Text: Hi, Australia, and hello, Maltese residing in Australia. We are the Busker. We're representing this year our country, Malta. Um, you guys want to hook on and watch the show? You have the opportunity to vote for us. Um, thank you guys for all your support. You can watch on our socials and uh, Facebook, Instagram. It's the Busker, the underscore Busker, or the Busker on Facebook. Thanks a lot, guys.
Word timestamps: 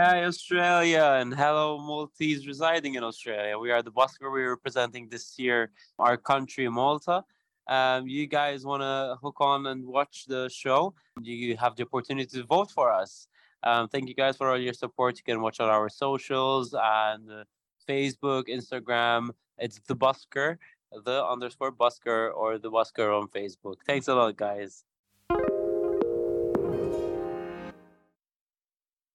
Hi, 0.00 0.22
Australia, 0.26 1.18
and 1.20 1.34
hello, 1.34 1.76
Maltese 1.76 2.46
residing 2.46 2.94
in 2.94 3.02
Australia. 3.02 3.58
We 3.58 3.72
are 3.72 3.82
the 3.82 3.90
Busker. 3.90 4.30
We're 4.30 4.50
representing 4.50 5.08
this 5.08 5.36
year 5.40 5.72
our 5.98 6.16
country, 6.16 6.68
Malta. 6.68 7.24
Um, 7.66 8.06
you 8.06 8.28
guys 8.28 8.64
want 8.64 8.82
to 8.82 9.16
hook 9.20 9.40
on 9.40 9.66
and 9.66 9.84
watch 9.84 10.26
the 10.28 10.48
show? 10.50 10.94
You 11.20 11.56
have 11.56 11.74
the 11.74 11.82
opportunity 11.82 12.28
to 12.38 12.44
vote 12.44 12.70
for 12.70 12.92
us. 12.92 13.26
Um, 13.64 13.88
thank 13.88 14.08
you 14.08 14.14
guys 14.14 14.36
for 14.36 14.48
all 14.48 14.56
your 14.56 14.72
support. 14.72 15.16
You 15.16 15.24
can 15.24 15.42
watch 15.42 15.58
on 15.58 15.68
our 15.68 15.88
socials 15.88 16.76
and 16.80 17.28
uh, 17.28 17.44
Facebook, 17.88 18.44
Instagram. 18.46 19.30
It's 19.58 19.80
the 19.88 19.96
Busker, 19.96 20.58
the 20.92 21.26
underscore 21.26 21.72
Busker, 21.72 22.32
or 22.32 22.56
the 22.58 22.70
Busker 22.70 23.20
on 23.20 23.26
Facebook. 23.26 23.78
Thanks 23.84 24.06
a 24.06 24.14
lot, 24.14 24.36
guys. 24.36 24.84